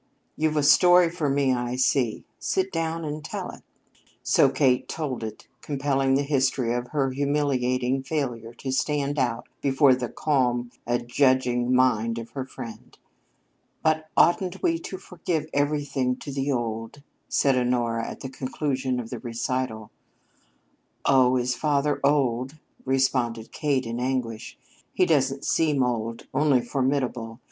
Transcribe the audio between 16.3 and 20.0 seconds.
the old?" cried Honora at the conclusion of the recital.